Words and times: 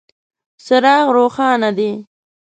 څراغ 0.65 1.05
روښانه 1.17 1.69
دی. 1.77 1.91